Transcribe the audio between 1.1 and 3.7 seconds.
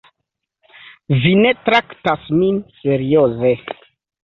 Vi ne traktas min serioze.